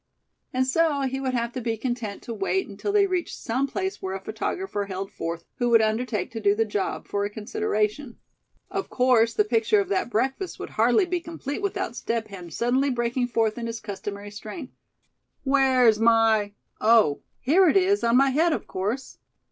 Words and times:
And 0.51 0.65
so 0.65 1.01
he 1.01 1.19
would 1.21 1.35
have 1.35 1.53
to 1.53 1.61
be 1.61 1.77
content 1.77 2.23
to 2.23 2.33
wait 2.33 2.67
until 2.67 2.91
they 2.91 3.05
reached 3.05 3.35
some 3.37 3.67
place 3.67 4.01
where 4.01 4.15
a 4.15 4.19
photographer 4.19 4.85
held 4.85 5.11
forth, 5.11 5.45
who 5.59 5.69
would 5.69 5.81
undertake 5.83 6.31
to 6.31 6.39
do 6.39 6.55
the 6.55 6.65
job, 6.65 7.07
for 7.07 7.23
a 7.23 7.29
consideration. 7.29 8.17
Of 8.71 8.89
course 8.89 9.35
the 9.35 9.43
picture 9.43 9.79
of 9.79 9.89
that 9.89 10.09
breakfast 10.09 10.57
would 10.57 10.71
hardly 10.71 11.05
be 11.05 11.19
complete 11.21 11.61
without 11.61 11.95
Step 11.95 12.29
Hen 12.29 12.49
suddenly 12.49 12.89
breaking 12.89 13.27
forth 13.27 13.59
in 13.59 13.67
his 13.67 13.79
customary 13.79 14.31
strain: 14.31 14.71
"Where's 15.43 15.99
my 15.99 16.53
oh, 16.79 17.21
here 17.39 17.69
it 17.69 17.77
is, 17.77 18.03
on 18.03 18.17
my 18.17 18.31
head, 18.31 18.53
of 18.53 18.65
course! 18.65 19.19